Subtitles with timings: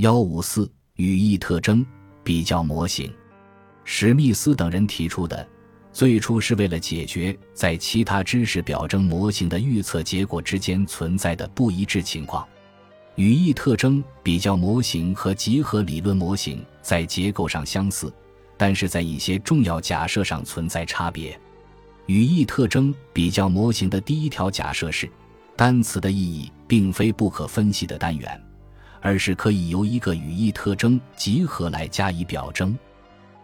[0.00, 1.84] 幺五四语义特征
[2.24, 3.12] 比较模型，
[3.84, 5.46] 史密斯等人提出的，
[5.92, 12.48] 最初是为了解决在其他知识表征模型的预测结果之间存在的不一致情况。
[13.16, 18.10] 语义特征比较模型和集合理论模型在结构上相似，
[18.56, 21.38] 但是在一些重要假设上存在差别。
[22.06, 25.06] 语义特征比较模型的第一条假设是，
[25.58, 28.42] 单词的意义并非不可分析的单元。
[29.00, 32.76] 而是可以由一个语义特征集合来加以表征，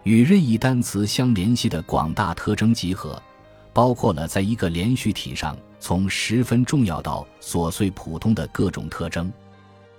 [0.02, 3.20] 与任意单词相联系的广大特征集合，
[3.72, 9.32] 包括了在一个连续体上从十分重要到琐碎普通的各种特征。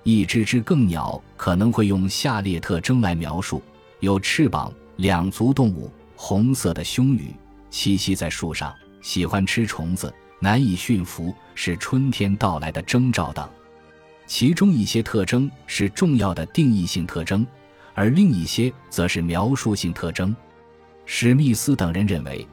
[0.03, 3.61] 一只只更鸟可能会用下列特征来描述：
[3.99, 7.35] 有翅膀、两足动物、红色的胸羽、
[7.69, 13.49] 栖息在树上、喜欢吃虫子、难以驯服、是春天到来的征兆等。
[14.27, 17.47] 其中一些特征是重要的定义性特征，
[17.93, 20.35] 而另一些则是描述性特征。
[21.05, 22.45] 史密斯等人认为，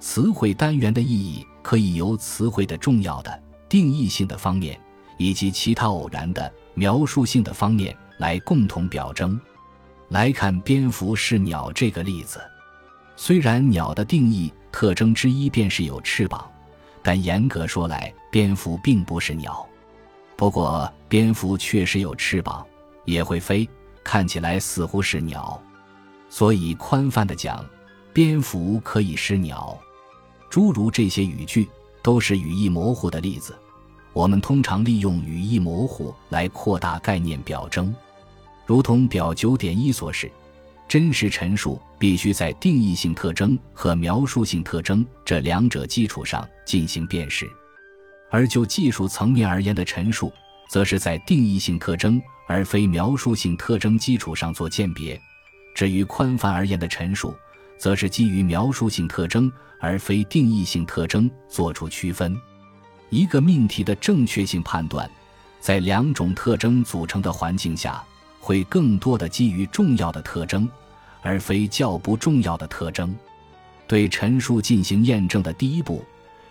[0.00, 4.80] 词汇单元的意义可以由词汇的重要的定义性的方面
[5.18, 9.38] 以及其他偶然的描述性的方面来共同表征。
[10.08, 12.40] 来看蝙蝠是鸟这个例子，
[13.14, 16.50] 虽然鸟的定义特征之一便是有翅膀，
[17.02, 19.67] 但严格说来，蝙蝠并不是鸟。
[20.38, 22.64] 不过，蝙蝠确实有翅膀，
[23.04, 23.68] 也会飞，
[24.04, 25.60] 看起来似乎是鸟，
[26.30, 27.68] 所以宽泛的讲，
[28.12, 29.76] 蝙蝠可以是鸟。
[30.48, 31.68] 诸如这些语句
[32.04, 33.58] 都是语义模糊的例子。
[34.12, 37.92] 我们通常利用语义模糊来扩大概念表征，
[38.64, 40.30] 如同表九点一所示，
[40.86, 47.50] 真实陈述必须在定义性特征和描述性特征这两者基础上进行辨识。
[48.30, 50.32] 而就技术层面而言的陈述，
[50.68, 55.18] 则是在定义性特征而非描述性特征基础上做鉴别；
[55.74, 57.34] 至于宽泛而言的陈述，
[57.78, 62.38] 则是基于描述性特征而非定义性特征做出区分。
[63.10, 65.10] 一个命题的正确性判断，
[65.60, 68.04] 在两种特征组成的环境下，
[68.40, 70.68] 会更多的基于重要的特征，
[71.22, 73.16] 而非较不重要的特征。
[73.86, 76.04] 对陈述进行验证的第一步。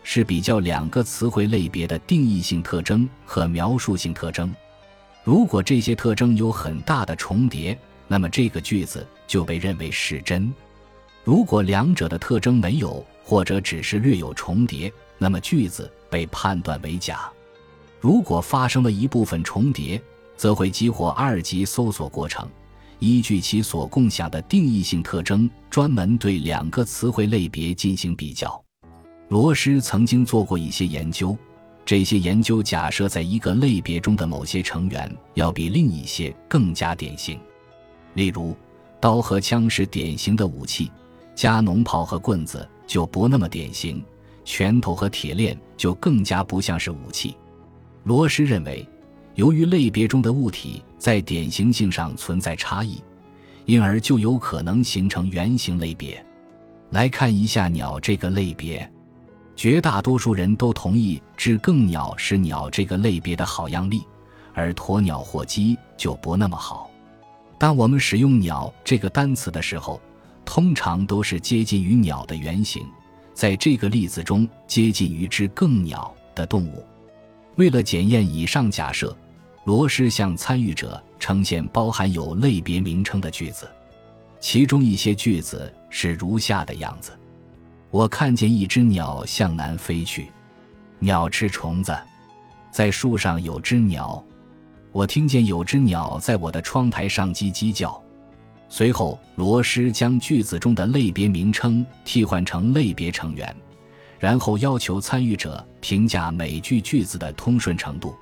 [0.10, 4.56] 是比较两个词汇类别的定义性特征和描述性特征，
[5.22, 10.50] 如果这些特征有很大的重叠，那么这个句子就被认为是真；
[11.26, 17.30] 如果两者的特征没有或者只是略有重叠，那么句子被判断为假。
[18.00, 20.02] 如果发生了一部分重叠，
[20.38, 22.50] 则会激活二级搜索过程，
[23.00, 28.64] 依据其所共享的定义性特征，专门对两个词汇类别进行比较。
[29.30, 31.38] 罗斯曾经做过一些研究，
[31.86, 37.38] 这些研究假设在一个类别中的某些成员要比另一些更加典型。
[38.14, 38.56] 例如，
[39.02, 40.90] 刀和枪是典型的武器，
[41.36, 44.02] 加农炮和棍子就不那么典型，
[44.46, 47.36] 拳头和铁链就更加不像是武器。
[48.06, 48.88] 罗斯认为，
[49.36, 53.04] 由于类别中的物体在典型性上存在差异，
[53.66, 56.26] 因而就有可能形成圆形类别。
[56.92, 58.90] 来看一下鸟这个类别。
[59.58, 64.04] 绝大多数人都同意知更鸟是鸟这个类别的好样例，
[64.54, 66.92] 而鸵鸟或鸡就不那么好。
[67.58, 70.00] 当我们使用“鸟”这个单词的时候，
[70.46, 72.86] 通常都是接近于鸟的原型，
[73.34, 76.86] 在这个例子中接近于知更鸟的动物。
[77.56, 79.18] 为了检验以上假设，
[79.64, 83.68] 罗氏向参与者呈现包含有类别名称的句子，
[84.40, 87.17] 其中一些句子是如下的样子。
[87.90, 90.30] 我看见一只鸟向南飞去，
[91.00, 91.98] 鸟吃虫子，
[92.70, 94.22] 在树上有只鸟，
[94.92, 98.02] 我听见有只鸟在我的窗台上叽叽叫。
[98.68, 103.56] 随后，罗斯将句子中的类别名称替换成类别成员，
[104.20, 108.14] 然后要求参与者评价每句句子的通顺程度。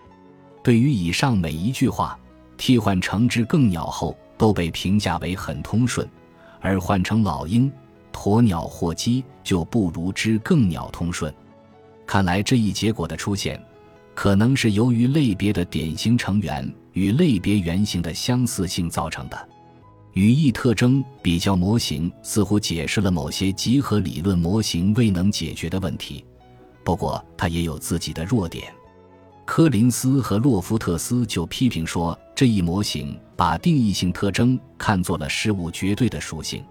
[0.63, 2.17] 对于以上每一句话，
[2.55, 6.07] 替换成只更鸟后都被评价为很通顺，
[6.61, 7.71] 而换成老鹰。
[8.15, 11.31] 鸵鸟或鸡就不如知更鸟通顺，
[12.07, 13.61] 看来这一结果的出现，
[14.13, 19.49] 可能是由于类别的典型成员与类别原型的相似性造成的。
[20.13, 26.23] 语义特征比较模型似乎解释了某些集合理论模型未能解决的问题，
[26.85, 28.73] 不过它也有自己的弱点。
[29.43, 36.63] 柯林斯和洛夫特斯就批评说，这一模型把定义性特征看作了事物绝对的属性。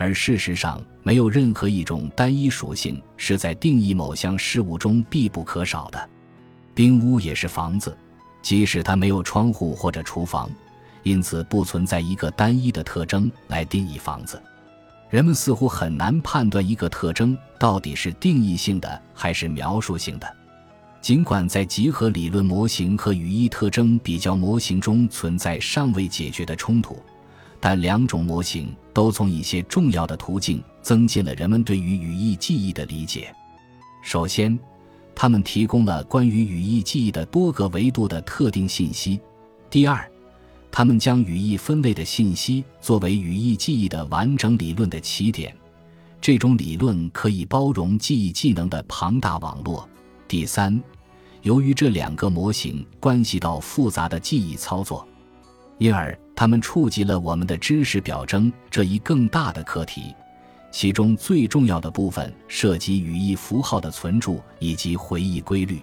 [0.00, 6.08] 而事实上，没有任何一种单一属性是在定义某项事物中必不可少的。
[6.74, 7.94] 冰屋也是房子，
[8.40, 10.48] 即使它没有窗户或者厨房，
[11.02, 14.42] 因此不存在一个单一的特征来定义房子。
[15.10, 20.36] 人们似乎很难判断一个特征到底是定义性的还是描述性的。
[21.02, 26.98] 尽管在集合理论模型和语义特征比较模型中存在尚未解决的冲突，
[27.60, 33.32] 但两种模型都从一些重要的途径增进了人们对于语义记忆的理解。
[34.02, 34.58] 首先，
[35.14, 39.20] 他们提供了关于语义记忆的多个维度的特定信息；
[39.68, 40.10] 第二，
[40.72, 45.54] 他们将语义分类的信息作为语义记忆的完整理论的起点。
[46.18, 49.86] 这种理论可以包容记忆技能的庞大网络。
[50.26, 50.82] 第三，
[51.42, 55.06] 由于这两个模型关系到复杂的记忆操作，
[55.78, 60.14] 因而他们触及了我们的知识表征这一更大的课题。
[60.70, 65.78] 其中最重要的部分涉及语义符号的存储以及回忆规律。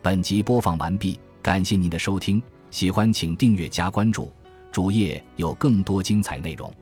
[0.00, 4.32] 本集播放完毕，感谢您的收听，喜欢请订阅加关注，
[4.72, 6.72] 主页有更多精彩内容。